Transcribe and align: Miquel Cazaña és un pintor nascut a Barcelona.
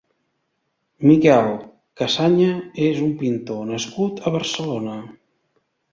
Miquel 1.09 1.49
Cazaña 2.01 2.49
és 2.89 3.05
un 3.09 3.11
pintor 3.21 3.61
nascut 3.73 4.27
a 4.31 4.37
Barcelona. 4.39 4.97